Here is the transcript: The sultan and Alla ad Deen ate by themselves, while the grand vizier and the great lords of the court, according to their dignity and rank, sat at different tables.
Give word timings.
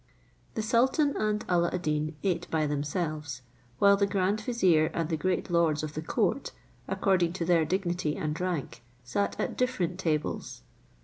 The 0.55 0.63
sultan 0.63 1.15
and 1.15 1.45
Alla 1.47 1.69
ad 1.71 1.83
Deen 1.83 2.15
ate 2.23 2.49
by 2.49 2.65
themselves, 2.65 3.43
while 3.77 3.95
the 3.95 4.07
grand 4.07 4.41
vizier 4.41 4.87
and 4.95 5.09
the 5.09 5.15
great 5.15 5.51
lords 5.51 5.83
of 5.83 5.93
the 5.93 6.01
court, 6.01 6.53
according 6.87 7.33
to 7.33 7.45
their 7.45 7.65
dignity 7.65 8.15
and 8.17 8.41
rank, 8.41 8.81
sat 9.03 9.39
at 9.39 9.55
different 9.55 9.99
tables. 9.99 10.63